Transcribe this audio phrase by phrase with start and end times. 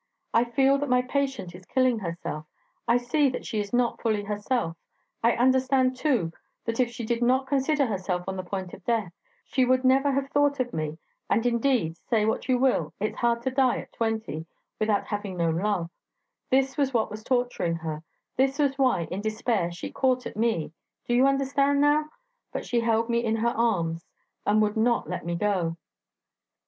[0.33, 2.47] I feel that my patient is killing herself;
[2.87, 4.75] I see that she is not fully herself;
[5.23, 6.31] I understand, too,
[6.65, 9.13] that if she did not consider herself on the point of death,
[9.45, 10.97] she would never have thought of me;
[11.29, 14.47] and, indeed, say what you will, it's hard to die at twenty
[14.79, 15.87] without having known love;
[16.49, 18.01] this was what was torturing her;
[18.37, 20.73] this was why, in despair, she caught at me
[21.05, 22.09] do you understand now?
[22.51, 24.07] But she held me in her arms,
[24.47, 25.77] and would not let me go.